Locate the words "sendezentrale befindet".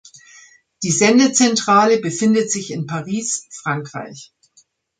0.89-2.49